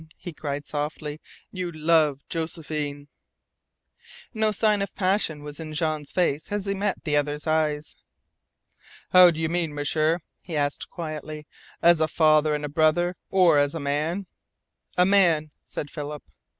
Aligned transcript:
he 0.17 0.33
cried 0.33 0.65
softly, 0.65 1.21
"you 1.51 1.71
love 1.71 2.27
Josephine!" 2.27 3.07
No 4.33 4.51
sign 4.51 4.81
of 4.81 4.95
passion 4.95 5.43
was 5.43 5.59
in 5.59 5.75
Jean's 5.75 6.11
face 6.11 6.51
as 6.51 6.65
he 6.65 6.73
met 6.73 7.03
the 7.03 7.15
other's 7.15 7.45
eyes. 7.45 7.95
"How 9.11 9.29
do 9.29 9.39
you 9.39 9.47
mean, 9.47 9.75
M'sieur?" 9.75 10.17
he 10.43 10.57
asked 10.57 10.89
quietly. 10.89 11.45
"As 11.83 11.99
a 11.99 12.07
father 12.07 12.55
and 12.55 12.65
a 12.65 12.67
brother, 12.67 13.15
or 13.29 13.59
as 13.59 13.75
a 13.75 13.79
man?" 13.79 14.25
"A 14.97 15.05
man," 15.05 15.51
said 15.63 15.91
Philip. 15.91 16.23